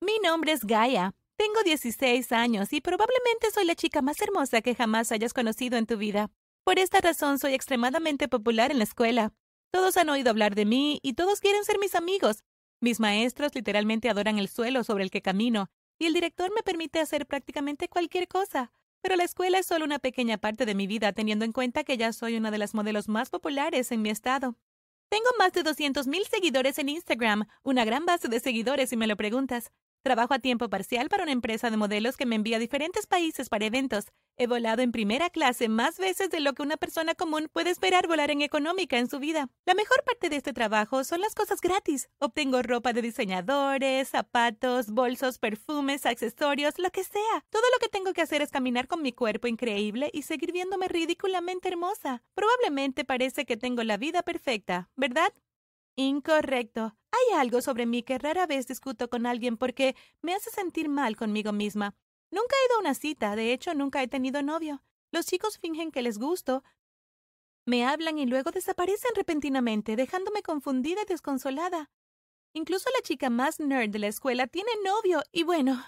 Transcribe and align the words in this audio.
Mi 0.00 0.18
nombre 0.22 0.52
es 0.52 0.64
Gaia. 0.64 1.14
Tengo 1.36 1.62
16 1.64 2.30
años 2.32 2.72
y 2.72 2.82
probablemente 2.82 3.50
soy 3.52 3.64
la 3.64 3.74
chica 3.74 4.02
más 4.02 4.20
hermosa 4.20 4.60
que 4.60 4.74
jamás 4.74 5.10
hayas 5.10 5.32
conocido 5.32 5.78
en 5.78 5.86
tu 5.86 5.96
vida. 5.96 6.30
Por 6.64 6.78
esta 6.78 7.00
razón 7.00 7.38
soy 7.38 7.54
extremadamente 7.54 8.28
popular 8.28 8.70
en 8.70 8.78
la 8.78 8.84
escuela. 8.84 9.32
Todos 9.70 9.96
han 9.96 10.10
oído 10.10 10.28
hablar 10.30 10.54
de 10.54 10.66
mí 10.66 11.00
y 11.02 11.14
todos 11.14 11.40
quieren 11.40 11.64
ser 11.64 11.78
mis 11.78 11.94
amigos. 11.94 12.44
Mis 12.80 13.00
maestros 13.00 13.54
literalmente 13.54 14.10
adoran 14.10 14.38
el 14.38 14.48
suelo 14.48 14.84
sobre 14.84 15.02
el 15.02 15.10
que 15.10 15.22
camino 15.22 15.70
y 15.98 16.06
el 16.06 16.12
director 16.12 16.52
me 16.54 16.62
permite 16.62 17.00
hacer 17.00 17.26
prácticamente 17.26 17.88
cualquier 17.88 18.28
cosa. 18.28 18.72
Pero 19.00 19.16
la 19.16 19.24
escuela 19.24 19.58
es 19.58 19.66
solo 19.66 19.86
una 19.86 19.98
pequeña 19.98 20.36
parte 20.36 20.66
de 20.66 20.74
mi 20.74 20.86
vida, 20.86 21.12
teniendo 21.14 21.46
en 21.46 21.52
cuenta 21.52 21.84
que 21.84 21.96
ya 21.96 22.12
soy 22.12 22.36
una 22.36 22.50
de 22.50 22.58
las 22.58 22.74
modelos 22.74 23.08
más 23.08 23.30
populares 23.30 23.90
en 23.92 24.02
mi 24.02 24.10
estado. 24.10 24.56
Tengo 25.08 25.30
más 25.38 25.52
de 25.52 25.62
200.000 25.62 26.28
seguidores 26.28 26.78
en 26.78 26.88
Instagram, 26.88 27.46
una 27.62 27.84
gran 27.84 28.04
base 28.04 28.28
de 28.28 28.40
seguidores 28.40 28.90
si 28.90 28.96
me 28.96 29.06
lo 29.06 29.16
preguntas. 29.16 29.70
Trabajo 30.06 30.34
a 30.34 30.38
tiempo 30.38 30.68
parcial 30.70 31.08
para 31.08 31.24
una 31.24 31.32
empresa 31.32 31.68
de 31.68 31.76
modelos 31.76 32.16
que 32.16 32.26
me 32.26 32.36
envía 32.36 32.58
a 32.58 32.60
diferentes 32.60 33.08
países 33.08 33.48
para 33.48 33.64
eventos. 33.64 34.04
He 34.36 34.46
volado 34.46 34.82
en 34.82 34.92
primera 34.92 35.30
clase 35.30 35.68
más 35.68 35.98
veces 35.98 36.30
de 36.30 36.38
lo 36.38 36.52
que 36.52 36.62
una 36.62 36.76
persona 36.76 37.16
común 37.16 37.48
puede 37.52 37.70
esperar 37.70 38.06
volar 38.06 38.30
en 38.30 38.40
económica 38.40 38.98
en 38.98 39.10
su 39.10 39.18
vida. 39.18 39.48
La 39.64 39.74
mejor 39.74 40.04
parte 40.04 40.28
de 40.28 40.36
este 40.36 40.52
trabajo 40.52 41.02
son 41.02 41.22
las 41.22 41.34
cosas 41.34 41.60
gratis. 41.60 42.08
Obtengo 42.20 42.62
ropa 42.62 42.92
de 42.92 43.02
diseñadores, 43.02 44.10
zapatos, 44.10 44.92
bolsos, 44.92 45.40
perfumes, 45.40 46.06
accesorios, 46.06 46.78
lo 46.78 46.90
que 46.90 47.02
sea. 47.02 47.44
Todo 47.50 47.64
lo 47.74 47.80
que 47.80 47.88
tengo 47.88 48.12
que 48.12 48.22
hacer 48.22 48.42
es 48.42 48.52
caminar 48.52 48.86
con 48.86 49.02
mi 49.02 49.10
cuerpo 49.10 49.48
increíble 49.48 50.10
y 50.12 50.22
seguir 50.22 50.52
viéndome 50.52 50.86
ridículamente 50.86 51.66
hermosa. 51.66 52.22
Probablemente 52.36 53.04
parece 53.04 53.44
que 53.44 53.56
tengo 53.56 53.82
la 53.82 53.96
vida 53.96 54.22
perfecta, 54.22 54.88
¿verdad? 54.94 55.32
Incorrecto. 55.96 56.94
Hay 57.16 57.38
algo 57.38 57.62
sobre 57.62 57.86
mí 57.86 58.02
que 58.02 58.18
rara 58.18 58.46
vez 58.46 58.66
discuto 58.66 59.08
con 59.08 59.26
alguien 59.26 59.56
porque 59.56 59.96
me 60.22 60.34
hace 60.34 60.50
sentir 60.50 60.88
mal 60.88 61.16
conmigo 61.16 61.52
misma. 61.52 61.94
Nunca 62.30 62.54
he 62.56 62.66
ido 62.66 62.76
a 62.76 62.80
una 62.80 62.94
cita, 62.94 63.36
de 63.36 63.52
hecho 63.52 63.74
nunca 63.74 64.02
he 64.02 64.08
tenido 64.08 64.42
novio. 64.42 64.82
Los 65.12 65.26
chicos 65.26 65.58
fingen 65.58 65.92
que 65.92 66.02
les 66.02 66.18
gusto, 66.18 66.62
me 67.66 67.84
hablan 67.84 68.18
y 68.18 68.26
luego 68.26 68.52
desaparecen 68.52 69.10
repentinamente, 69.16 69.96
dejándome 69.96 70.42
confundida 70.42 71.02
y 71.02 71.06
desconsolada. 71.06 71.90
Incluso 72.52 72.88
la 72.94 73.02
chica 73.02 73.28
más 73.28 73.58
nerd 73.58 73.90
de 73.90 73.98
la 73.98 74.06
escuela 74.06 74.46
tiene 74.46 74.70
novio 74.84 75.22
y 75.32 75.42
bueno, 75.42 75.84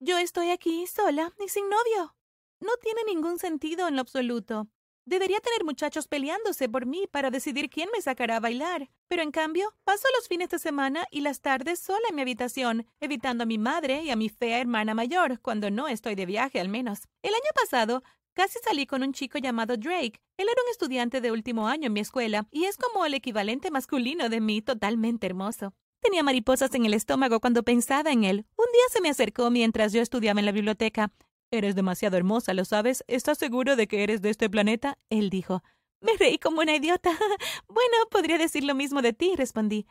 yo 0.00 0.18
estoy 0.18 0.50
aquí 0.50 0.86
sola 0.86 1.32
y 1.42 1.48
sin 1.48 1.68
novio. 1.70 2.14
No 2.60 2.72
tiene 2.76 3.04
ningún 3.04 3.38
sentido 3.38 3.88
en 3.88 3.96
lo 3.96 4.02
absoluto. 4.02 4.68
Debería 5.04 5.40
tener 5.40 5.64
muchachos 5.64 6.06
peleándose 6.06 6.68
por 6.68 6.86
mí 6.86 7.08
para 7.10 7.30
decidir 7.30 7.68
quién 7.68 7.88
me 7.92 8.00
sacará 8.00 8.36
a 8.36 8.40
bailar. 8.40 8.88
Pero 9.08 9.22
en 9.22 9.32
cambio, 9.32 9.74
paso 9.84 10.06
los 10.16 10.28
fines 10.28 10.48
de 10.50 10.60
semana 10.60 11.06
y 11.10 11.22
las 11.22 11.40
tardes 11.40 11.80
sola 11.80 12.06
en 12.08 12.14
mi 12.14 12.22
habitación, 12.22 12.86
evitando 13.00 13.42
a 13.42 13.46
mi 13.46 13.58
madre 13.58 14.02
y 14.04 14.10
a 14.10 14.16
mi 14.16 14.28
fea 14.28 14.60
hermana 14.60 14.94
mayor, 14.94 15.40
cuando 15.40 15.70
no 15.70 15.88
estoy 15.88 16.14
de 16.14 16.26
viaje 16.26 16.60
al 16.60 16.68
menos. 16.68 17.08
El 17.22 17.34
año 17.34 17.50
pasado, 17.54 18.04
casi 18.32 18.60
salí 18.60 18.86
con 18.86 19.02
un 19.02 19.12
chico 19.12 19.38
llamado 19.38 19.76
Drake. 19.76 20.20
Él 20.36 20.48
era 20.48 20.62
un 20.62 20.70
estudiante 20.70 21.20
de 21.20 21.32
último 21.32 21.66
año 21.66 21.88
en 21.88 21.92
mi 21.94 22.00
escuela, 22.00 22.46
y 22.52 22.66
es 22.66 22.76
como 22.76 23.04
el 23.04 23.14
equivalente 23.14 23.72
masculino 23.72 24.28
de 24.28 24.40
mí, 24.40 24.62
totalmente 24.62 25.26
hermoso. 25.26 25.74
Tenía 26.00 26.22
mariposas 26.22 26.74
en 26.74 26.84
el 26.84 26.94
estómago 26.94 27.40
cuando 27.40 27.64
pensaba 27.64 28.10
en 28.12 28.24
él. 28.24 28.46
Un 28.56 28.66
día 28.72 28.82
se 28.92 29.00
me 29.00 29.10
acercó 29.10 29.50
mientras 29.50 29.92
yo 29.92 30.00
estudiaba 30.00 30.40
en 30.40 30.46
la 30.46 30.52
biblioteca. 30.52 31.12
Eres 31.52 31.74
demasiado 31.74 32.16
hermosa, 32.16 32.54
¿lo 32.54 32.64
sabes? 32.64 33.04
¿Estás 33.08 33.36
seguro 33.36 33.76
de 33.76 33.86
que 33.86 34.02
eres 34.02 34.22
de 34.22 34.30
este 34.30 34.48
planeta? 34.48 34.98
Él 35.10 35.28
dijo. 35.28 35.62
Me 36.00 36.16
reí 36.16 36.38
como 36.38 36.62
una 36.62 36.74
idiota. 36.74 37.10
bueno, 37.68 37.96
podría 38.10 38.38
decir 38.38 38.64
lo 38.64 38.74
mismo 38.74 39.02
de 39.02 39.12
ti, 39.12 39.34
respondí. 39.36 39.86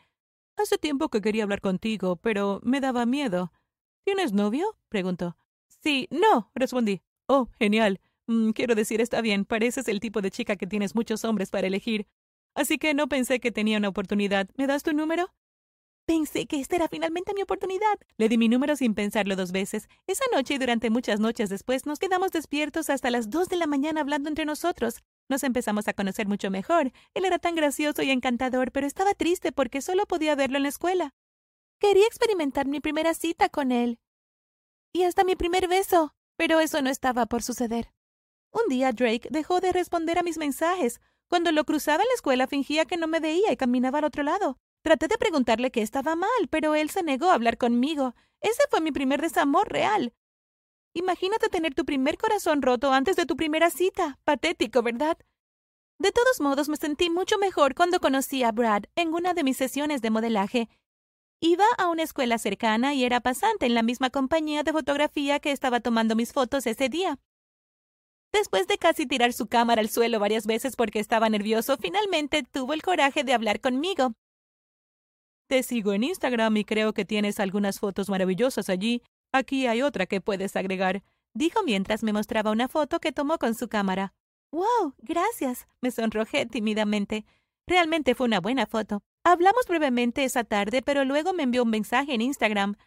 Hace 0.58 0.80
tiempo 0.80 1.09
que 1.09 1.22
quería 1.22 1.44
hablar 1.44 1.62
contigo, 1.62 2.16
pero 2.16 2.62
me 2.64 2.82
daba 2.82 3.06
miedo. 3.06 3.54
¿Tienes 4.04 4.34
novio? 4.34 4.76
preguntó. 4.89 5.38
Sí, 5.84 6.08
no, 6.09 6.52
respondí. 6.56 7.04
Oh, 7.28 7.48
genial. 7.59 8.02
Mm, 8.26 8.52
quiero 8.54 8.73
decir, 8.73 9.00
está 9.00 9.22
bien, 9.22 9.45
pareces 9.45 9.88
el 9.88 10.00
tipo 10.00 10.22
de 10.22 10.32
chica 10.32 10.56
que 10.56 10.66
tienes 10.66 10.95
muchos 10.95 11.23
hombres 11.26 11.52
para 11.52 11.67
elegir. 11.67 12.08
Así 12.55 12.80
que 12.80 12.95
no 12.95 13.08
pensé 13.08 13.39
que 13.39 13.52
tenía 13.52 13.78
una 13.78 13.89
oportunidad. 13.89 14.49
¿Me 14.58 14.66
das 14.66 14.82
tu 14.82 14.93
número? 14.93 15.32
Pensé 16.06 16.45
que 16.45 16.60
esta 16.60 16.76
era 16.76 16.88
finalmente 16.88 17.34
mi 17.34 17.42
oportunidad. 17.42 17.98
Le 18.17 18.28
di 18.28 18.38
mi 18.38 18.50
número 18.50 18.76
sin 18.76 18.95
pensarlo 18.95 19.36
dos 19.36 19.52
veces. 19.52 19.88
Esa 20.08 20.26
noche 20.34 20.56
y 20.56 20.58
durante 20.58 20.89
muchas 20.89 21.20
noches 21.20 21.50
después 21.50 21.86
nos 21.86 22.00
quedamos 22.00 22.32
despiertos 22.32 22.89
hasta 22.89 23.12
las 23.12 23.30
dos 23.30 23.48
de 23.50 23.56
la 23.56 23.67
mañana 23.67 24.02
hablando 24.02 24.30
entre 24.30 24.45
nosotros. 24.45 25.02
Nos 25.30 25.44
empezamos 25.44 25.88
a 25.88 25.94
conocer 25.94 26.28
mucho 26.28 26.50
mejor. 26.50 26.92
Él 27.14 27.26
era 27.26 27.40
tan 27.40 27.56
gracioso 27.56 28.02
y 28.02 28.11
encantador, 28.11 28.72
pero 28.72 28.88
estaba 28.88 29.14
triste 29.14 29.52
porque 29.52 29.82
solo 29.82 30.06
podía 30.06 30.36
verlo 30.36 30.58
en 30.58 30.64
la 30.64 30.70
escuela. 30.70 31.14
Quería 31.80 32.06
experimentar 32.06 32.67
mi 32.67 32.80
primera 32.80 33.14
cita 33.14 33.50
con 33.50 33.72
él. 33.72 34.00
Y 34.94 35.04
hasta 35.04 35.23
mi 35.23 35.36
primer 35.36 35.67
beso. 35.67 36.14
Pero 36.36 36.60
eso 36.60 36.82
no 36.82 36.90
estaba 36.90 37.28
por 37.28 37.44
suceder. 37.44 37.94
Un 38.52 38.67
día 38.67 38.92
Drake 38.92 39.30
dejó 39.30 39.61
de 39.61 39.72
responder 39.72 40.17
a 40.17 40.23
mis 40.23 40.38
mensajes. 40.38 41.00
Cuando 41.28 41.52
lo 41.52 41.64
cruzaba 41.64 42.04
en 42.04 42.10
la 42.10 42.16
escuela 42.16 42.48
fingía 42.48 42.86
que 42.86 42.98
no 42.98 43.08
me 43.08 43.20
veía 43.20 43.52
y 43.52 43.58
caminaba 43.58 44.00
al 44.00 44.06
otro 44.06 44.23
lado. 44.23 44.58
Traté 44.83 45.08
de 45.08 45.17
preguntarle 45.17 45.71
qué 45.71 45.81
estaba 45.81 46.15
mal, 46.15 46.30
pero 46.49 46.75
él 46.75 46.89
se 46.89 47.03
negó 47.03 47.30
a 47.30 47.36
hablar 47.36 47.58
conmigo. 47.58 48.15
Ese 48.42 48.64
fue 48.69 48.81
mi 48.81 48.92
primer 48.92 49.21
desamor 49.21 49.71
real. 49.71 50.14
Imagínate 50.93 51.49
tener 51.49 51.73
tu 51.73 51.86
primer 51.86 52.17
corazón 52.17 52.61
roto 52.61 52.92
antes 52.92 53.15
de 53.15 53.25
tu 53.25 53.36
primera 53.36 53.69
cita. 53.69 54.19
Patético, 54.23 54.81
¿verdad? 54.81 55.17
De 55.99 56.11
todos 56.11 56.42
modos, 56.42 56.67
me 56.67 56.77
sentí 56.77 57.09
mucho 57.11 57.37
mejor 57.37 57.75
cuando 57.75 57.99
conocí 57.99 58.43
a 58.43 58.52
Brad 58.52 58.86
en 58.95 59.14
una 59.14 59.33
de 59.36 59.43
mis 59.43 59.58
sesiones 59.58 60.02
de 60.02 60.09
modelaje. 60.09 60.67
Iba 61.39 61.65
a 61.77 61.87
una 61.87 62.03
escuela 62.03 62.39
cercana 62.39 62.93
y 62.93 63.03
era 63.03 63.21
pasante 63.21 63.67
en 63.67 63.75
la 63.75 63.83
misma 63.83 64.09
compañía 64.09 64.63
de 64.63 64.73
fotografía 64.73 65.39
que 65.39 65.52
estaba 65.52 65.80
tomando 65.80 66.15
mis 66.15 66.33
fotos 66.33 66.65
ese 66.65 66.89
día. 66.89 67.19
Después 68.31 68.67
de 68.67 68.77
casi 68.77 69.05
tirar 69.05 69.33
su 69.33 69.48
cámara 69.48 69.81
al 69.81 69.89
suelo 69.89 70.19
varias 70.19 70.48
veces 70.48 70.75
porque 70.75 70.99
estaba 70.99 71.30
nervioso, 71.30 71.77
finalmente 71.77 72.43
tuvo 72.43 72.73
el 72.73 72.81
coraje 72.81 73.23
de 73.23 73.33
hablar 73.33 73.59
conmigo. 73.59 74.13
Te 75.52 75.64
sigo 75.64 75.92
en 75.92 76.06
Instagram 76.06 76.56
y 76.56 76.64
creo 76.64 76.94
que 76.94 77.04
tienes 77.04 77.38
algunas 77.42 77.82
fotos 77.82 78.08
maravillosas 78.08 78.70
allí. 78.70 79.02
Aquí 79.34 79.67
hay 79.67 79.82
otra 79.82 80.06
que 80.06 80.22
puedes 80.22 80.56
agregar, 80.56 81.04
dijo 81.34 81.62
mientras 81.66 82.04
me 82.04 82.14
mostraba 82.14 82.52
una 82.52 82.70
foto 82.70 83.02
que 83.02 83.12
tomó 83.12 83.38
con 83.38 83.54
su 83.54 83.67
cámara. 83.67 84.14
¡Wow! 84.54 84.94
Gracias. 85.00 85.67
Me 85.82 85.92
sonrojé 85.92 86.45
tímidamente. 86.45 87.26
Realmente 87.67 88.16
fue 88.16 88.28
una 88.28 88.40
buena 88.40 88.66
foto. 88.66 89.04
Hablamos 89.26 89.67
brevemente 89.67 90.23
esa 90.23 90.45
tarde, 90.45 90.82
pero 90.82 91.04
luego 91.04 91.34
me 91.34 91.44
envió 91.44 91.64
un 91.64 91.70
mensaje 91.70 92.14
en 92.14 92.22
Instagram. 92.22 92.78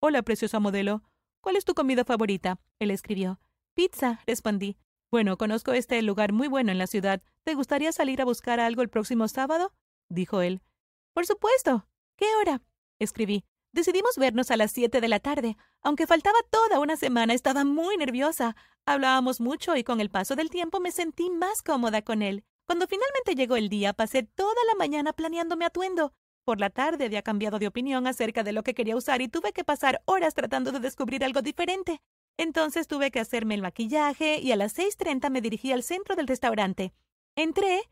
Hola, 0.00 0.22
preciosa 0.22 0.58
modelo. 0.58 1.02
¿Cuál 1.42 1.56
es 1.56 1.66
tu 1.66 1.74
comida 1.74 2.02
favorita? 2.02 2.58
Él 2.78 2.92
escribió. 2.92 3.40
Pizza, 3.74 4.22
respondí. 4.26 4.78
Bueno, 5.10 5.36
conozco 5.36 5.74
este 5.74 6.00
lugar 6.00 6.32
muy 6.32 6.48
bueno 6.48 6.72
en 6.72 6.78
la 6.78 6.86
ciudad. 6.86 7.20
¿Te 7.44 7.52
gustaría 7.52 7.92
salir 7.92 8.22
a 8.22 8.24
buscar 8.24 8.58
algo 8.58 8.80
el 8.80 8.88
próximo 8.88 9.28
sábado? 9.28 9.74
dijo 10.08 10.40
él. 10.40 10.62
Por 11.12 11.26
supuesto. 11.26 11.86
¿Qué 12.16 12.26
hora? 12.40 12.62
escribí. 12.98 13.44
Decidimos 13.72 14.16
vernos 14.16 14.50
a 14.50 14.56
las 14.56 14.72
siete 14.72 15.02
de 15.02 15.08
la 15.08 15.20
tarde. 15.20 15.56
Aunque 15.82 16.06
faltaba 16.06 16.38
toda 16.50 16.80
una 16.80 16.96
semana, 16.96 17.34
estaba 17.34 17.64
muy 17.64 17.96
nerviosa. 17.98 18.56
Hablábamos 18.86 19.40
mucho 19.40 19.76
y 19.76 19.84
con 19.84 20.00
el 20.00 20.08
paso 20.08 20.34
del 20.34 20.48
tiempo 20.48 20.80
me 20.80 20.92
sentí 20.92 21.28
más 21.28 21.62
cómoda 21.62 22.00
con 22.00 22.22
él. 22.22 22.44
Cuando 22.66 22.86
finalmente 22.86 23.34
llegó 23.34 23.56
el 23.56 23.68
día, 23.68 23.92
pasé 23.92 24.22
toda 24.22 24.56
la 24.68 24.74
mañana 24.76 25.12
planeando 25.12 25.56
mi 25.56 25.66
atuendo. 25.66 26.14
Por 26.44 26.58
la 26.58 26.70
tarde 26.70 27.04
había 27.04 27.22
cambiado 27.22 27.58
de 27.58 27.66
opinión 27.66 28.06
acerca 28.06 28.42
de 28.42 28.52
lo 28.52 28.62
que 28.62 28.72
quería 28.72 28.96
usar 28.96 29.20
y 29.20 29.28
tuve 29.28 29.52
que 29.52 29.64
pasar 29.64 30.02
horas 30.06 30.32
tratando 30.32 30.72
de 30.72 30.80
descubrir 30.80 31.22
algo 31.22 31.42
diferente. 31.42 32.00
Entonces 32.38 32.86
tuve 32.86 33.10
que 33.10 33.20
hacerme 33.20 33.56
el 33.56 33.62
maquillaje 33.62 34.38
y 34.38 34.52
a 34.52 34.56
las 34.56 34.72
seis 34.72 34.96
treinta 34.96 35.28
me 35.28 35.40
dirigí 35.42 35.72
al 35.72 35.82
centro 35.82 36.16
del 36.16 36.28
restaurante. 36.28 36.94
Entré 37.34 37.82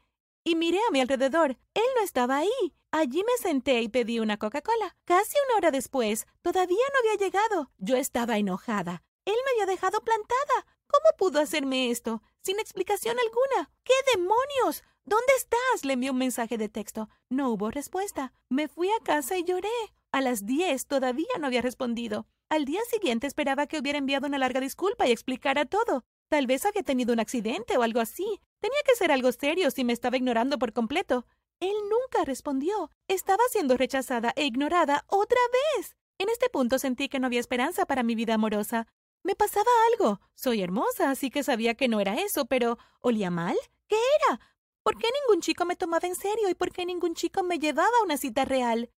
y 0.44 0.54
miré 0.54 0.78
a 0.86 0.90
mi 0.92 1.00
alrededor. 1.00 1.58
Él 1.74 1.82
no 1.96 2.02
estaba 2.02 2.38
ahí. 2.38 2.74
Allí 2.92 3.24
me 3.24 3.36
senté 3.42 3.80
y 3.82 3.88
pedí 3.88 4.20
una 4.20 4.36
Coca-Cola. 4.36 4.96
Casi 5.04 5.34
una 5.48 5.56
hora 5.56 5.70
después, 5.70 6.26
todavía 6.42 6.84
no 6.92 7.00
había 7.00 7.26
llegado. 7.26 7.70
Yo 7.78 7.96
estaba 7.96 8.38
enojada. 8.38 9.02
Él 9.24 9.34
me 9.44 9.62
había 9.62 9.72
dejado 9.72 10.00
plantada. 10.02 10.66
¿Cómo 10.86 11.16
pudo 11.18 11.40
hacerme 11.40 11.90
esto? 11.90 12.22
Sin 12.42 12.60
explicación 12.60 13.16
alguna. 13.18 13.72
¿Qué 13.82 13.94
demonios? 14.14 14.84
¿Dónde 15.04 15.32
estás? 15.36 15.84
Le 15.84 15.94
envié 15.94 16.10
un 16.10 16.18
mensaje 16.18 16.56
de 16.58 16.68
texto. 16.68 17.08
No 17.28 17.50
hubo 17.50 17.70
respuesta. 17.70 18.32
Me 18.48 18.68
fui 18.68 18.88
a 18.90 19.02
casa 19.02 19.36
y 19.36 19.44
lloré. 19.44 19.68
A 20.12 20.20
las 20.20 20.46
diez 20.46 20.86
todavía 20.86 21.26
no 21.40 21.46
había 21.46 21.62
respondido. 21.62 22.26
Al 22.48 22.66
día 22.66 22.80
siguiente 22.88 23.26
esperaba 23.26 23.66
que 23.66 23.78
hubiera 23.78 23.98
enviado 23.98 24.26
una 24.28 24.38
larga 24.38 24.60
disculpa 24.60 25.08
y 25.08 25.12
explicara 25.12 25.64
todo. 25.64 26.04
Tal 26.28 26.46
vez 26.46 26.64
había 26.64 26.82
tenido 26.82 27.12
un 27.12 27.20
accidente 27.20 27.76
o 27.76 27.82
algo 27.82 28.00
así. 28.00 28.40
Tenía 28.60 28.80
que 28.86 28.96
ser 28.96 29.12
algo 29.12 29.30
serio 29.32 29.70
si 29.70 29.84
me 29.84 29.92
estaba 29.92 30.16
ignorando 30.16 30.58
por 30.58 30.72
completo. 30.72 31.26
Él 31.60 31.74
nunca 31.90 32.24
respondió. 32.24 32.90
Estaba 33.08 33.42
siendo 33.50 33.76
rechazada 33.76 34.32
e 34.36 34.44
ignorada 34.44 35.04
otra 35.08 35.40
vez. 35.76 35.96
En 36.18 36.28
este 36.28 36.48
punto 36.48 36.78
sentí 36.78 37.08
que 37.08 37.18
no 37.18 37.26
había 37.26 37.40
esperanza 37.40 37.86
para 37.86 38.02
mi 38.02 38.14
vida 38.14 38.34
amorosa. 38.34 38.86
Me 39.22 39.34
pasaba 39.34 39.70
algo. 39.92 40.20
Soy 40.34 40.62
hermosa, 40.62 41.10
así 41.10 41.30
que 41.30 41.42
sabía 41.42 41.74
que 41.74 41.88
no 41.88 42.00
era 42.00 42.14
eso, 42.16 42.46
pero 42.46 42.78
¿olía 43.00 43.30
mal? 43.30 43.56
¿Qué 43.88 43.96
era? 44.20 44.40
¿Por 44.82 44.98
qué 44.98 45.08
ningún 45.22 45.40
chico 45.40 45.64
me 45.64 45.76
tomaba 45.76 46.06
en 46.06 46.14
serio 46.14 46.48
y 46.50 46.54
por 46.54 46.70
qué 46.70 46.84
ningún 46.84 47.14
chico 47.14 47.42
me 47.42 47.58
llevaba 47.58 47.96
a 48.00 48.04
una 48.04 48.18
cita 48.18 48.44
real? 48.44 48.90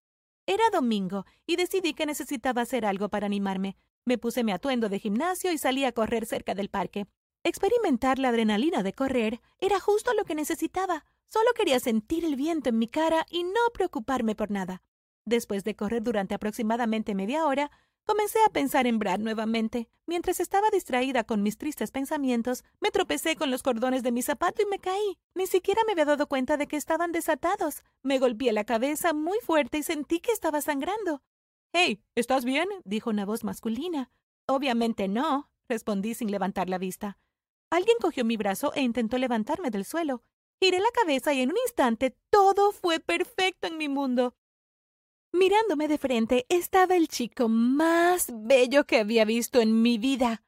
Era 0.46 0.64
domingo 0.72 1.26
y 1.44 1.56
decidí 1.56 1.92
que 1.92 2.06
necesitaba 2.06 2.62
hacer 2.62 2.86
algo 2.86 3.08
para 3.08 3.26
animarme. 3.26 3.76
Me 4.04 4.16
puse 4.16 4.44
mi 4.44 4.52
atuendo 4.52 4.88
de 4.88 5.00
gimnasio 5.00 5.50
y 5.50 5.58
salí 5.58 5.84
a 5.84 5.90
correr 5.92 6.24
cerca 6.24 6.54
del 6.54 6.68
parque. 6.68 7.06
Experimentar 7.42 8.20
la 8.20 8.28
adrenalina 8.28 8.84
de 8.84 8.92
correr 8.92 9.40
era 9.58 9.80
justo 9.80 10.14
lo 10.14 10.24
que 10.24 10.36
necesitaba. 10.36 11.04
Solo 11.28 11.50
quería 11.54 11.80
sentir 11.80 12.24
el 12.24 12.36
viento 12.36 12.68
en 12.68 12.78
mi 12.78 12.86
cara 12.86 13.26
y 13.28 13.42
no 13.42 13.60
preocuparme 13.74 14.36
por 14.36 14.52
nada. 14.52 14.82
Después 15.24 15.64
de 15.64 15.74
correr 15.74 16.04
durante 16.04 16.36
aproximadamente 16.36 17.16
media 17.16 17.44
hora, 17.46 17.72
Comencé 18.06 18.38
a 18.46 18.50
pensar 18.50 18.86
en 18.86 19.00
Brad 19.00 19.18
nuevamente. 19.18 19.88
Mientras 20.06 20.38
estaba 20.38 20.70
distraída 20.70 21.24
con 21.24 21.42
mis 21.42 21.58
tristes 21.58 21.90
pensamientos, 21.90 22.62
me 22.80 22.92
tropecé 22.92 23.34
con 23.34 23.50
los 23.50 23.64
cordones 23.64 24.04
de 24.04 24.12
mi 24.12 24.22
zapato 24.22 24.62
y 24.62 24.66
me 24.66 24.78
caí. 24.78 25.18
Ni 25.34 25.48
siquiera 25.48 25.82
me 25.84 25.92
había 25.92 26.04
dado 26.04 26.28
cuenta 26.28 26.56
de 26.56 26.68
que 26.68 26.76
estaban 26.76 27.10
desatados. 27.10 27.82
Me 28.04 28.20
golpeé 28.20 28.52
la 28.52 28.62
cabeza 28.62 29.12
muy 29.12 29.38
fuerte 29.42 29.78
y 29.78 29.82
sentí 29.82 30.20
que 30.20 30.30
estaba 30.30 30.60
sangrando. 30.60 31.20
Hey, 31.72 32.00
¿estás 32.14 32.44
bien? 32.44 32.68
dijo 32.84 33.10
una 33.10 33.26
voz 33.26 33.42
masculina. 33.42 34.12
Obviamente 34.46 35.08
no, 35.08 35.50
respondí 35.68 36.14
sin 36.14 36.30
levantar 36.30 36.68
la 36.68 36.78
vista. 36.78 37.18
Alguien 37.70 37.96
cogió 38.00 38.24
mi 38.24 38.36
brazo 38.36 38.72
e 38.74 38.82
intentó 38.82 39.18
levantarme 39.18 39.70
del 39.70 39.84
suelo. 39.84 40.22
Giré 40.60 40.78
la 40.78 40.92
cabeza 40.94 41.34
y 41.34 41.40
en 41.40 41.50
un 41.50 41.56
instante 41.66 42.16
todo 42.30 42.70
fue 42.70 43.00
perfecto 43.00 43.66
en 43.66 43.78
mi 43.78 43.88
mundo. 43.88 44.36
Mirándome 45.32 45.88
de 45.88 45.98
frente 45.98 46.46
estaba 46.48 46.96
el 46.96 47.08
chico 47.08 47.48
más 47.48 48.32
bello 48.32 48.84
que 48.84 48.98
había 48.98 49.24
visto 49.24 49.60
en 49.60 49.82
mi 49.82 49.98
vida. 49.98 50.42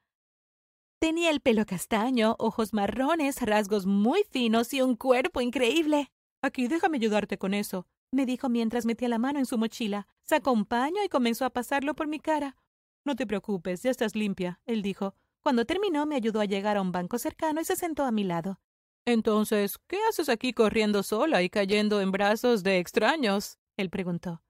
Tenía 0.99 1.29
el 1.29 1.39
pelo 1.39 1.65
castaño, 1.65 2.35
ojos 2.39 2.73
marrones, 2.73 3.41
rasgos 3.41 3.85
muy 3.85 4.23
finos 4.29 4.73
y 4.73 4.81
un 4.81 4.95
cuerpo 4.95 5.41
increíble. 5.41 6.11
Aquí 6.41 6.67
déjame 6.67 6.97
ayudarte 6.97 7.37
con 7.37 7.53
eso, 7.53 7.87
me 8.11 8.25
dijo 8.25 8.49
mientras 8.49 8.85
metía 8.85 9.07
la 9.07 9.19
mano 9.19 9.39
en 9.39 9.45
su 9.45 9.57
mochila. 9.57 10.07
Sacó 10.23 10.51
un 10.51 10.65
paño 10.65 11.03
y 11.03 11.09
comenzó 11.09 11.45
a 11.45 11.51
pasarlo 11.51 11.93
por 11.93 12.07
mi 12.07 12.19
cara. 12.19 12.57
No 13.05 13.15
te 13.15 13.27
preocupes, 13.27 13.83
ya 13.83 13.91
estás 13.91 14.15
limpia, 14.15 14.59
él 14.65 14.81
dijo. 14.81 15.15
Cuando 15.41 15.65
terminó 15.65 16.05
me 16.05 16.15
ayudó 16.15 16.41
a 16.41 16.45
llegar 16.45 16.77
a 16.77 16.81
un 16.81 16.91
banco 16.91 17.17
cercano 17.17 17.61
y 17.61 17.65
se 17.65 17.75
sentó 17.75 18.03
a 18.03 18.11
mi 18.11 18.23
lado. 18.23 18.59
Entonces, 19.05 19.77
¿qué 19.87 19.97
haces 20.09 20.27
aquí 20.27 20.53
corriendo 20.53 21.03
sola 21.03 21.41
y 21.41 21.49
cayendo 21.49 22.01
en 22.01 22.11
brazos 22.11 22.63
de 22.63 22.79
extraños? 22.79 23.57
él 23.77 23.89
preguntó. 23.89 24.41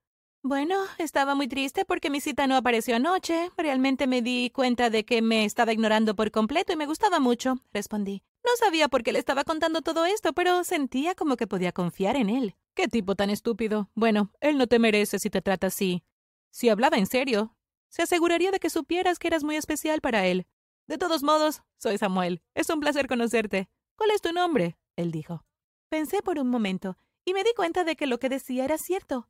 Bueno, 0.41 0.75
estaba 0.97 1.35
muy 1.35 1.49
triste 1.49 1.83
porque 1.83 2.09
mi 2.09 2.21
cita 2.21 2.47
no 2.47 2.55
apareció 2.55 2.95
anoche. 2.95 3.51
Realmente 3.57 4.07
me 4.07 4.21
di 4.21 4.49
cuenta 4.51 4.89
de 4.89 5.03
que 5.03 5.21
me 5.21 5.43
estaba 5.43 5.73
ignorando 5.73 6.15
por 6.15 6.31
completo 6.31 6.71
y 6.71 6.77
me 6.77 6.85
gustaba 6.85 7.19
mucho, 7.19 7.57
respondí. 7.73 8.23
No 8.45 8.51
sabía 8.57 8.87
por 8.87 9.03
qué 9.03 9.11
le 9.11 9.19
estaba 9.19 9.43
contando 9.43 9.81
todo 9.81 10.05
esto, 10.05 10.31
pero 10.31 10.63
sentía 10.63 11.13
como 11.13 11.35
que 11.35 11.45
podía 11.45 11.73
confiar 11.73 12.15
en 12.15 12.29
él. 12.29 12.55
Qué 12.73 12.87
tipo 12.87 13.15
tan 13.15 13.29
estúpido. 13.29 13.89
Bueno, 13.95 14.31
él 14.39 14.57
no 14.57 14.67
te 14.67 14.79
merece 14.79 15.19
si 15.19 15.29
te 15.29 15.41
trata 15.41 15.67
así. 15.67 16.03
Si 16.51 16.69
hablaba 16.69 16.97
en 16.97 17.05
serio, 17.05 17.53
se 17.89 18.03
aseguraría 18.03 18.51
de 18.51 18.61
que 18.61 18.69
supieras 18.69 19.19
que 19.19 19.27
eras 19.27 19.43
muy 19.43 19.57
especial 19.57 19.99
para 19.99 20.25
él. 20.25 20.47
De 20.87 20.97
todos 20.97 21.21
modos, 21.21 21.63
soy 21.77 21.97
Samuel. 21.97 22.41
Es 22.55 22.69
un 22.69 22.79
placer 22.79 23.07
conocerte. 23.07 23.69
¿Cuál 23.97 24.11
es 24.11 24.21
tu 24.21 24.31
nombre? 24.31 24.77
él 24.95 25.11
dijo. 25.11 25.43
Pensé 25.89 26.21
por 26.21 26.39
un 26.39 26.49
momento 26.49 26.97
y 27.25 27.33
me 27.33 27.43
di 27.43 27.51
cuenta 27.55 27.83
de 27.83 27.97
que 27.97 28.07
lo 28.07 28.19
que 28.19 28.29
decía 28.29 28.63
era 28.63 28.77
cierto. 28.77 29.27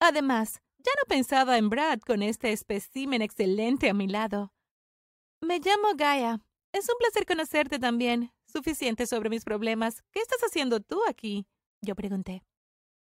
Además, 0.00 0.60
ya 0.78 0.92
no 0.96 1.08
pensaba 1.08 1.58
en 1.58 1.70
Brad 1.70 2.00
con 2.00 2.22
este 2.22 2.52
espécimen 2.52 3.22
excelente 3.22 3.88
a 3.88 3.94
mi 3.94 4.06
lado. 4.06 4.52
Me 5.40 5.58
llamo 5.58 5.88
Gaia. 5.96 6.40
Es 6.72 6.88
un 6.88 6.96
placer 6.98 7.26
conocerte 7.26 7.78
también. 7.78 8.32
Suficiente 8.46 9.06
sobre 9.06 9.30
mis 9.30 9.44
problemas. 9.44 10.02
¿Qué 10.12 10.20
estás 10.20 10.40
haciendo 10.44 10.80
tú 10.80 11.00
aquí? 11.08 11.46
Yo 11.82 11.94
pregunté. 11.94 12.44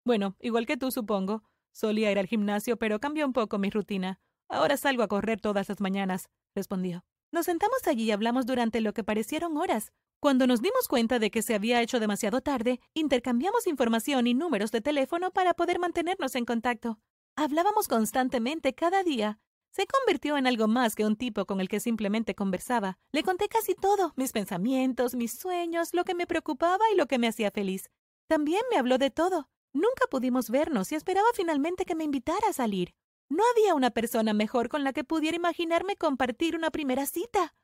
Bueno, 0.05 0.37
igual 0.41 0.67
que 0.67 0.76
tú, 0.76 0.91
supongo. 0.91 1.43
Solía 1.73 2.12
ir 2.12 2.19
al 2.19 2.26
gimnasio, 2.26 2.76
pero 2.76 3.00
cambió 3.00 3.26
un 3.26 3.32
poco 3.32 3.58
mi 3.58 3.70
rutina. 3.70 4.20
Ahora 4.49 4.76
salgo 4.76 5.02
a 5.02 5.08
correr 5.08 5.41
todas 5.41 5.69
las 5.69 5.81
mañanas, 5.81 6.29
respondió. 6.55 7.05
Nos 7.32 7.46
sentamos 7.46 7.87
allí 7.87 8.05
y 8.05 8.11
hablamos 8.12 8.46
durante 8.46 8.81
lo 8.81 8.93
que 8.93 9.02
parecieron 9.02 9.56
horas. 9.56 9.93
Cuando 10.25 10.47
nos 10.47 10.62
dimos 10.62 10.88
cuenta 10.88 11.19
de 11.19 11.31
que 11.31 11.43
se 11.43 11.55
había 11.55 11.82
hecho 11.82 12.00
demasiado 12.00 12.41
tarde, 12.41 12.81
intercambiamos 12.94 13.67
información 13.67 14.26
y 14.26 14.32
números 14.32 14.73
de 14.73 14.81
teléfono 14.81 15.31
para 15.32 15.53
poder 15.53 15.79
mantenernos 15.79 16.35
en 16.35 16.47
contacto. 16.47 16.99
Hablábamos 17.37 17.88
constantemente 17.88 18.75
cada 18.75 19.03
día. 19.03 19.38
Se 19.71 19.87
convirtió 19.87 20.38
en 20.38 20.47
algo 20.47 20.67
más 20.67 20.94
que 20.94 21.05
un 21.05 21.17
tipo 21.17 21.44
con 21.44 21.61
el 21.61 21.69
que 21.69 21.79
simplemente 21.79 22.35
conversaba. 22.35 22.97
Le 23.12 23.23
conté 23.23 23.49
casi 23.49 23.75
todo, 23.75 24.15
mis 24.17 24.32
pensamientos, 24.32 25.15
mis 25.15 25.38
sueños, 25.38 25.91
lo 25.93 26.05
que 26.05 26.15
me 26.15 26.27
preocupaba 26.27 26.87
y 26.91 26.97
lo 26.97 27.05
que 27.05 27.19
me 27.19 27.29
hacía 27.29 27.50
feliz. 27.50 27.91
También 28.27 28.62
me 28.70 28.79
habló 28.79 28.97
de 28.97 29.11
todo. 29.11 29.50
Nunca 29.75 30.06
pudimos 30.11 30.49
vernos 30.49 30.91
y 30.91 30.94
esperaba 30.94 31.29
finalmente 31.35 31.85
que 31.85 31.97
me 31.97 32.05
invitara 32.05 32.49
a 32.49 32.55
salir. 32.55 32.94
No 33.29 33.43
había 33.53 33.75
una 33.75 33.91
persona 33.91 34.32
mejor 34.32 34.70
con 34.70 34.85
la 34.85 34.94
que 34.94 35.05
pudiera 35.05 35.37
imaginarme 35.37 35.97
compartir 35.97 36.56
una 36.56 36.70
primera 36.70 37.05
cita. 37.05 37.55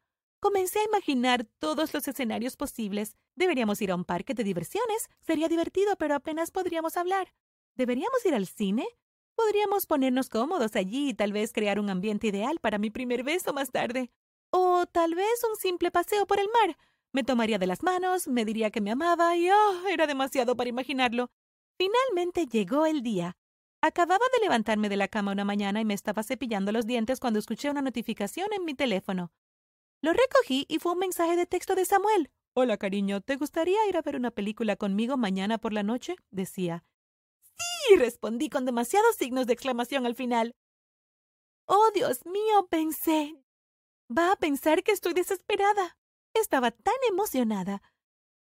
Comencé 0.40 0.78
a 0.78 0.84
imaginar 0.84 1.44
todos 1.58 1.92
los 1.92 2.08
escenarios 2.08 2.56
posibles. 2.56 3.14
Deberíamos 3.37 3.82
ir 3.82 3.90
a 3.90 3.94
un 3.94 4.06
parque 4.06 4.32
de 4.32 4.42
diversiones. 4.42 5.10
Sería 5.20 5.48
divertido, 5.48 5.96
pero 5.96 6.14
apenas 6.14 6.50
podríamos 6.50 6.96
hablar. 6.96 7.34
¿Deberíamos 7.76 8.25
ir 8.25 8.34
al 8.34 8.46
cine? 8.46 8.87
Podríamos 9.34 9.84
ponernos 9.87 10.31
cómodos 10.31 10.76
allí 10.76 11.10
y 11.10 11.14
tal 11.14 11.32
vez 11.32 11.52
crear 11.52 11.78
un 11.78 11.90
ambiente 11.90 12.28
ideal 12.28 12.58
para 12.58 12.78
mi 12.78 12.90
primer 12.90 13.22
beso 13.22 13.52
más 13.52 13.70
tarde. 13.70 14.10
O 14.50 14.87
tal 14.87 15.14
vez 15.14 15.44
un 15.48 15.56
simple 15.56 15.90
paseo 15.90 16.26
por 16.26 16.40
el 16.40 16.48
mar. 16.48 16.78
Me 17.12 17.22
tomaría 17.22 17.58
de 17.58 17.66
las 17.66 17.82
manos, 17.82 18.26
me 18.26 18.46
diría 18.46 18.70
que 18.70 18.81
me 18.81 18.92
amaba 18.92 19.37
y 19.37 19.50
oh, 19.50 19.87
era 19.88 20.06
demasiado 20.06 20.56
para 20.56 20.70
imaginarlo. 20.70 21.31
Finalmente 21.76 22.46
llegó 22.46 22.87
el 22.87 23.02
día. 23.02 23.37
Acababa 23.82 24.25
de 24.34 24.42
levantarme 24.42 24.88
de 24.88 24.96
la 24.96 25.08
cama 25.08 25.32
una 25.32 25.44
mañana 25.44 25.82
y 25.82 25.84
me 25.84 25.94
estaba 25.94 26.22
cepillando 26.22 26.72
los 26.72 26.87
dientes 26.87 27.20
cuando 27.20 27.38
escuché 27.38 27.70
una 27.70 27.82
notificación 27.82 28.48
en 28.54 28.64
mi 28.64 28.75
teléfono. 28.75 29.32
Lo 30.02 30.12
recogí 30.12 30.64
y 30.69 30.79
fue 30.79 30.93
un 30.93 30.99
mensaje 30.99 31.37
de 31.37 31.47
texto 31.47 31.75
de 31.75 31.85
Samuel. 31.85 32.31
Hola, 32.55 32.79
cariño, 32.79 33.20
¿te 33.20 33.37
gustaría 33.37 33.87
ir 33.88 33.97
a 33.97 34.02
ver 34.02 34.17
una 34.17 34.31
película 34.31 34.76
conmigo 34.76 35.17
mañana 35.17 35.58
por 35.58 35.73
la 35.73 35.82
noche? 35.82 36.17
decía. 36.31 36.85
Sí, 37.43 37.97
respondí 37.97 38.49
con 38.49 38.64
demasiados 38.64 39.17
signos 39.17 39.47
de 39.47 39.52
exclamación 39.52 40.06
al 40.06 40.14
final. 40.14 40.55
Oh, 41.67 41.91
Dios 41.94 42.25
mío, 42.25 42.67
pensé. 42.70 43.37
Va 44.11 44.32
a 44.32 44.37
pensar 44.37 44.82
que 44.82 44.93
estoy 44.93 45.12
desesperada. 45.12 45.99
Estaba 46.35 46.70
tan 46.70 46.94
emocionada. 47.08 47.82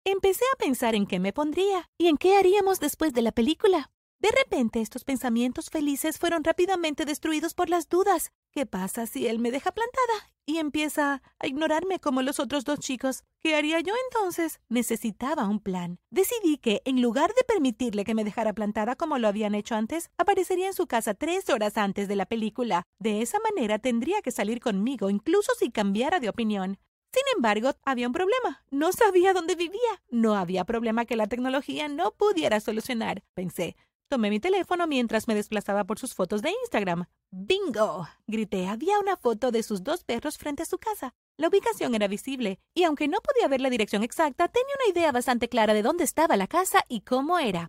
Empecé 0.04 0.44
a 0.54 0.56
pensar 0.56 0.94
en 0.94 1.06
qué 1.06 1.20
me 1.20 1.32
pondría 1.32 1.90
y 1.98 2.08
en 2.08 2.16
qué 2.16 2.36
haríamos 2.36 2.80
después 2.80 3.12
de 3.12 3.22
la 3.22 3.32
película. 3.32 3.90
De 4.18 4.30
repente 4.30 4.80
estos 4.80 5.04
pensamientos 5.04 5.70
felices 5.70 6.18
fueron 6.18 6.42
rápidamente 6.42 7.04
destruidos 7.04 7.54
por 7.54 7.68
las 7.68 7.88
dudas. 7.88 8.32
¿Qué 8.52 8.66
pasa 8.66 9.06
si 9.06 9.28
él 9.28 9.38
me 9.38 9.52
deja 9.52 9.70
plantada 9.70 10.32
y 10.44 10.58
empieza 10.58 11.22
a 11.38 11.46
ignorarme 11.46 12.00
como 12.00 12.20
los 12.20 12.40
otros 12.40 12.64
dos 12.64 12.80
chicos? 12.80 13.22
¿Qué 13.38 13.54
haría 13.54 13.78
yo 13.78 13.94
entonces? 14.06 14.58
Necesitaba 14.68 15.46
un 15.46 15.60
plan. 15.60 16.00
Decidí 16.10 16.58
que, 16.58 16.82
en 16.84 17.00
lugar 17.00 17.32
de 17.34 17.44
permitirle 17.44 18.02
que 18.02 18.14
me 18.16 18.24
dejara 18.24 18.52
plantada 18.52 18.96
como 18.96 19.18
lo 19.18 19.28
habían 19.28 19.54
hecho 19.54 19.76
antes, 19.76 20.10
aparecería 20.18 20.66
en 20.66 20.74
su 20.74 20.88
casa 20.88 21.14
tres 21.14 21.48
horas 21.48 21.76
antes 21.76 22.08
de 22.08 22.16
la 22.16 22.26
película. 22.26 22.82
De 22.98 23.22
esa 23.22 23.38
manera 23.38 23.78
tendría 23.78 24.20
que 24.20 24.32
salir 24.32 24.58
conmigo, 24.58 25.10
incluso 25.10 25.52
si 25.56 25.70
cambiara 25.70 26.18
de 26.18 26.28
opinión. 26.28 26.78
Sin 27.12 27.22
embargo, 27.36 27.70
había 27.84 28.08
un 28.08 28.12
problema. 28.12 28.64
No 28.72 28.90
sabía 28.90 29.32
dónde 29.32 29.54
vivía. 29.54 30.02
No 30.10 30.34
había 30.34 30.64
problema 30.64 31.04
que 31.04 31.16
la 31.16 31.28
tecnología 31.28 31.86
no 31.86 32.12
pudiera 32.12 32.58
solucionar, 32.58 33.22
pensé. 33.34 33.76
Tomé 34.10 34.28
mi 34.28 34.40
teléfono 34.40 34.88
mientras 34.88 35.28
me 35.28 35.36
desplazaba 35.36 35.84
por 35.84 36.00
sus 36.00 36.14
fotos 36.14 36.42
de 36.42 36.50
Instagram. 36.64 37.04
¡Bingo! 37.30 38.08
grité. 38.26 38.66
Había 38.66 38.98
una 38.98 39.16
foto 39.16 39.52
de 39.52 39.62
sus 39.62 39.84
dos 39.84 40.02
perros 40.02 40.36
frente 40.36 40.64
a 40.64 40.66
su 40.66 40.78
casa. 40.78 41.14
La 41.36 41.46
ubicación 41.46 41.94
era 41.94 42.08
visible, 42.08 42.58
y 42.74 42.82
aunque 42.82 43.06
no 43.06 43.18
podía 43.20 43.46
ver 43.46 43.60
la 43.60 43.70
dirección 43.70 44.02
exacta, 44.02 44.48
tenía 44.48 44.74
una 44.84 44.92
idea 44.92 45.12
bastante 45.12 45.48
clara 45.48 45.74
de 45.74 45.82
dónde 45.82 46.02
estaba 46.02 46.36
la 46.36 46.48
casa 46.48 46.84
y 46.88 47.02
cómo 47.02 47.38
era. 47.38 47.68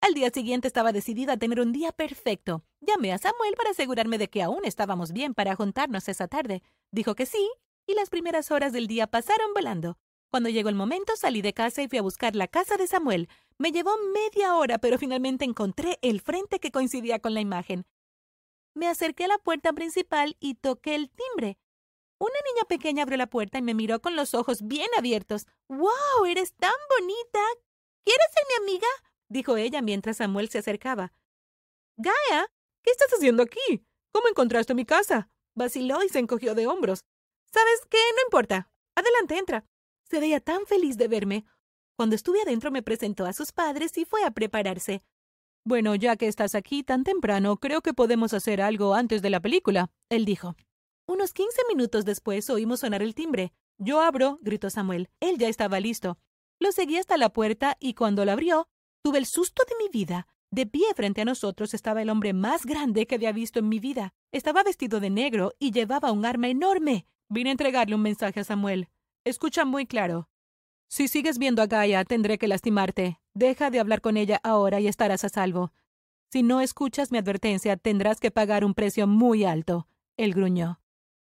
Al 0.00 0.14
día 0.14 0.30
siguiente 0.30 0.66
estaba 0.66 0.90
decidida 0.90 1.34
a 1.34 1.36
tener 1.36 1.60
un 1.60 1.72
día 1.72 1.92
perfecto. 1.92 2.64
Llamé 2.80 3.12
a 3.12 3.18
Samuel 3.18 3.54
para 3.56 3.70
asegurarme 3.70 4.18
de 4.18 4.28
que 4.28 4.42
aún 4.42 4.64
estábamos 4.64 5.12
bien 5.12 5.34
para 5.34 5.54
juntarnos 5.54 6.08
esa 6.08 6.26
tarde. 6.26 6.64
Dijo 6.90 7.14
que 7.14 7.26
sí, 7.26 7.48
y 7.86 7.94
las 7.94 8.10
primeras 8.10 8.50
horas 8.50 8.72
del 8.72 8.88
día 8.88 9.06
pasaron 9.06 9.54
volando. 9.54 9.98
Cuando 10.30 10.48
llegó 10.48 10.68
el 10.68 10.74
momento, 10.74 11.16
salí 11.16 11.40
de 11.42 11.54
casa 11.54 11.82
y 11.82 11.88
fui 11.88 11.98
a 11.98 12.02
buscar 12.02 12.36
la 12.36 12.48
casa 12.48 12.76
de 12.76 12.86
Samuel. 12.86 13.28
Me 13.58 13.72
llevó 13.72 13.92
media 14.12 14.54
hora, 14.56 14.78
pero 14.78 14.98
finalmente 14.98 15.44
encontré 15.44 15.98
el 16.02 16.20
frente 16.20 16.58
que 16.58 16.70
coincidía 16.70 17.20
con 17.20 17.34
la 17.34 17.40
imagen. 17.40 17.86
Me 18.74 18.88
acerqué 18.88 19.24
a 19.24 19.28
la 19.28 19.38
puerta 19.38 19.72
principal 19.72 20.36
y 20.40 20.56
toqué 20.56 20.94
el 20.94 21.10
timbre. 21.10 21.58
Una 22.18 22.34
niña 22.52 22.64
pequeña 22.68 23.02
abrió 23.02 23.18
la 23.18 23.28
puerta 23.28 23.58
y 23.58 23.62
me 23.62 23.74
miró 23.74 24.00
con 24.00 24.16
los 24.16 24.34
ojos 24.34 24.66
bien 24.66 24.88
abiertos. 24.96 25.46
¡Wow! 25.68 26.26
¡Eres 26.26 26.54
tan 26.54 26.74
bonita! 26.98 27.40
¿Quieres 28.04 28.26
ser 28.34 28.44
mi 28.48 28.64
amiga? 28.64 28.86
dijo 29.28 29.56
ella 29.56 29.82
mientras 29.82 30.18
Samuel 30.18 30.48
se 30.48 30.58
acercaba. 30.58 31.12
Gaia, 31.96 32.52
¿qué 32.82 32.90
estás 32.90 33.12
haciendo 33.12 33.42
aquí? 33.42 33.84
¿Cómo 34.12 34.28
encontraste 34.28 34.74
mi 34.74 34.84
casa? 34.84 35.30
vaciló 35.54 36.02
y 36.02 36.08
se 36.08 36.18
encogió 36.18 36.54
de 36.54 36.66
hombros. 36.66 37.00
¿Sabes 37.52 37.80
qué? 37.88 37.98
No 38.14 38.22
importa. 38.26 38.70
Adelante, 38.94 39.38
entra. 39.38 39.64
Se 40.10 40.20
veía 40.20 40.40
tan 40.40 40.66
feliz 40.66 40.96
de 40.96 41.08
verme. 41.08 41.44
Cuando 41.96 42.14
estuve 42.14 42.42
adentro 42.42 42.70
me 42.70 42.82
presentó 42.82 43.26
a 43.26 43.32
sus 43.32 43.52
padres 43.52 43.96
y 43.98 44.04
fue 44.04 44.24
a 44.24 44.30
prepararse. 44.30 45.02
Bueno, 45.64 45.94
ya 45.96 46.16
que 46.16 46.28
estás 46.28 46.54
aquí 46.54 46.84
tan 46.84 47.02
temprano, 47.02 47.56
creo 47.56 47.80
que 47.80 47.92
podemos 47.92 48.32
hacer 48.32 48.60
algo 48.60 48.94
antes 48.94 49.20
de 49.20 49.30
la 49.30 49.40
película, 49.40 49.90
él 50.08 50.24
dijo. 50.24 50.54
Unos 51.08 51.32
quince 51.32 51.60
minutos 51.68 52.04
después 52.04 52.48
oímos 52.50 52.80
sonar 52.80 53.02
el 53.02 53.14
timbre. 53.14 53.52
Yo 53.78 54.00
abro, 54.00 54.38
gritó 54.42 54.70
Samuel. 54.70 55.08
Él 55.20 55.38
ya 55.38 55.48
estaba 55.48 55.80
listo. 55.80 56.18
Lo 56.60 56.72
seguí 56.72 56.96
hasta 56.98 57.16
la 57.16 57.32
puerta 57.32 57.76
y 57.80 57.94
cuando 57.94 58.24
la 58.24 58.32
abrió, 58.32 58.68
tuve 59.02 59.18
el 59.18 59.26
susto 59.26 59.62
de 59.68 59.74
mi 59.84 59.90
vida. 59.90 60.26
De 60.50 60.66
pie 60.66 60.86
frente 60.94 61.22
a 61.22 61.24
nosotros 61.24 61.74
estaba 61.74 62.02
el 62.02 62.10
hombre 62.10 62.32
más 62.32 62.64
grande 62.64 63.06
que 63.06 63.16
había 63.16 63.32
visto 63.32 63.58
en 63.58 63.68
mi 63.68 63.80
vida. 63.80 64.14
Estaba 64.32 64.62
vestido 64.62 65.00
de 65.00 65.10
negro 65.10 65.52
y 65.58 65.72
llevaba 65.72 66.12
un 66.12 66.24
arma 66.24 66.48
enorme. 66.48 67.06
Vine 67.28 67.50
a 67.50 67.52
entregarle 67.52 67.96
un 67.96 68.02
mensaje 68.02 68.40
a 68.40 68.44
Samuel. 68.44 68.88
Escucha 69.26 69.64
muy 69.64 69.86
claro. 69.86 70.28
Si 70.86 71.08
sigues 71.08 71.38
viendo 71.38 71.60
a 71.60 71.66
Gaia, 71.66 72.04
tendré 72.04 72.38
que 72.38 72.46
lastimarte. 72.46 73.18
Deja 73.34 73.70
de 73.70 73.80
hablar 73.80 74.00
con 74.00 74.16
ella 74.16 74.40
ahora 74.44 74.78
y 74.78 74.86
estarás 74.86 75.24
a 75.24 75.28
salvo. 75.28 75.72
Si 76.30 76.44
no 76.44 76.60
escuchas 76.60 77.10
mi 77.10 77.18
advertencia, 77.18 77.76
tendrás 77.76 78.20
que 78.20 78.30
pagar 78.30 78.64
un 78.64 78.72
precio 78.72 79.08
muy 79.08 79.44
alto. 79.44 79.88
Él 80.16 80.32
gruñó. 80.32 80.80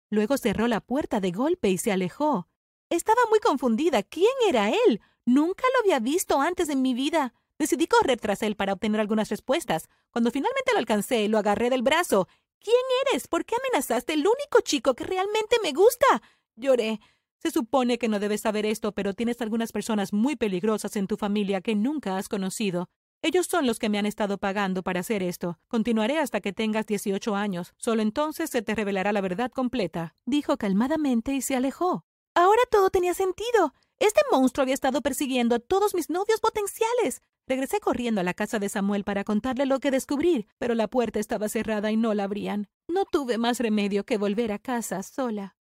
Luego 0.10 0.36
cerró 0.36 0.68
la 0.68 0.82
puerta 0.82 1.22
de 1.22 1.32
golpe 1.32 1.70
y 1.70 1.78
se 1.78 1.94
alejó. 1.94 2.50
Estaba 2.90 3.22
muy 3.30 3.40
confundida. 3.40 4.04
¿Quién 4.04 4.36
era 4.50 4.70
él? 4.70 5.00
Nunca 5.26 5.64
lo 5.74 5.80
había 5.80 6.00
visto 6.00 6.42
antes 6.42 6.68
en 6.68 6.82
mi 6.82 6.94
vida. 6.94 7.34
Decidí 7.58 7.88
correr 7.88 8.20
tras 8.20 8.44
él 8.44 8.58
para 8.58 8.74
obtener 8.74 9.00
algunas 9.00 9.30
respuestas. 9.30 9.88
Cuando 10.12 10.30
finalmente 10.30 10.74
lo 10.74 10.80
alcancé, 10.80 11.30
lo 11.30 11.38
agarré 11.38 11.70
del 11.70 11.84
brazo. 11.84 12.28
¿Quién 12.60 12.76
eres? 13.08 13.30
¿Por 13.30 13.46
qué 13.46 13.56
amenazaste 13.56 14.12
el 14.12 14.28
único 14.28 14.60
chico 14.62 14.94
que 14.94 15.06
realmente 15.06 15.56
me 15.64 15.72
gusta? 15.72 16.22
Lloré. 16.58 17.00
Se 17.44 17.52
supone 17.52 17.98
que 17.98 18.08
no 18.08 18.20
debes 18.20 18.40
saber 18.40 18.66
esto, 18.66 18.94
pero 18.94 19.14
tienes 19.14 19.42
algunas 19.42 19.74
personas 19.74 20.14
muy 20.14 20.38
peligrosas 20.38 20.96
en 20.96 21.08
tu 21.08 21.18
familia 21.18 21.60
que 21.60 21.76
nunca 21.76 22.18
has 22.18 22.30
conocido. 22.30 22.88
Ellos 23.22 23.48
son 23.48 23.68
los 23.68 23.80
que 23.80 23.90
me 23.90 24.00
han 24.00 24.06
estado 24.06 24.38
pagando 24.38 24.82
para 24.82 25.02
hacer 25.02 25.22
esto. 25.22 25.60
Continuaré 25.68 26.20
hasta 26.20 26.40
que 26.40 26.54
tengas 26.54 26.86
dieciocho 26.86 27.36
años. 27.36 27.74
Solo 27.76 28.02
entonces 28.02 28.50
se 28.50 28.62
te 28.62 28.76
revelará 28.76 29.12
la 29.12 29.20
verdad 29.20 29.52
completa. 29.52 30.16
Dijo 30.26 30.56
calmadamente 30.56 31.34
y 31.34 31.42
se 31.42 31.58
alejó. 31.58 32.06
Ahora 32.34 32.62
todo 32.72 32.90
tenía 32.90 33.14
sentido. 33.14 33.74
Este 34.00 34.22
monstruo 34.32 34.64
había 34.64 34.74
estado 34.74 35.02
persiguiendo 35.02 35.56
a 35.56 35.60
todos 35.60 35.96
mis 35.96 36.10
novios 36.10 36.40
potenciales. 36.40 37.22
Regresé 37.46 37.82
corriendo 37.82 38.22
a 38.22 38.24
la 38.24 38.34
casa 38.34 38.58
de 38.58 38.70
Samuel 38.70 39.04
para 39.04 39.26
contarle 39.26 39.66
lo 39.66 39.82
que 39.82 39.92
descubrí, 39.92 40.48
pero 40.60 40.76
la 40.76 40.88
puerta 40.88 41.20
estaba 41.20 41.50
cerrada 41.50 41.92
y 41.92 41.98
no 41.98 42.14
la 42.14 42.24
abrían. 42.24 42.70
No 42.88 43.04
tuve 43.04 43.38
más 43.38 43.60
remedio 43.60 44.06
que 44.06 44.18
volver 44.18 44.54
a 44.54 44.60
casa 44.60 45.04
sola. 45.04 45.58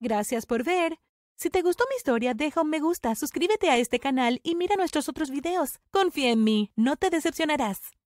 Gracias 0.00 0.46
por 0.46 0.64
ver. 0.64 0.98
Si 1.36 1.50
te 1.50 1.62
gustó 1.62 1.84
mi 1.90 1.96
historia, 1.96 2.34
deja 2.34 2.62
un 2.62 2.70
me 2.70 2.80
gusta, 2.80 3.14
suscríbete 3.14 3.70
a 3.70 3.78
este 3.78 3.98
canal 3.98 4.40
y 4.42 4.54
mira 4.54 4.76
nuestros 4.76 5.08
otros 5.08 5.30
videos. 5.30 5.80
Confía 5.90 6.30
en 6.30 6.44
mí, 6.44 6.72
no 6.76 6.96
te 6.96 7.10
decepcionarás. 7.10 7.97